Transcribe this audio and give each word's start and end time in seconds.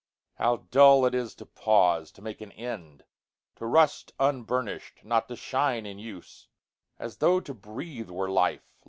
How 0.39 0.65
dull 0.71 1.05
it 1.05 1.13
is 1.13 1.35
to 1.35 1.45
pause, 1.45 2.11
to 2.13 2.23
make 2.23 2.41
an 2.41 2.51
end, 2.53 3.03
To 3.57 3.67
rust 3.67 4.13
unburnish'd, 4.19 5.03
not 5.05 5.27
to 5.27 5.35
shine 5.35 5.85
in 5.85 5.99
use! 5.99 6.47
As 6.97 7.17
tho' 7.17 7.39
to 7.41 7.53
breathe 7.53 8.09
were 8.09 8.27
life. 8.27 8.65